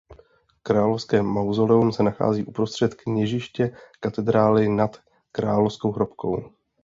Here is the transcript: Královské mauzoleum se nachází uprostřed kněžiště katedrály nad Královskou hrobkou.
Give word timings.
Královské 0.63 1.21
mauzoleum 1.21 1.91
se 1.91 2.03
nachází 2.03 2.43
uprostřed 2.45 2.95
kněžiště 2.95 3.75
katedrály 3.99 4.69
nad 4.69 4.97
Královskou 5.31 5.91
hrobkou. 5.91 6.49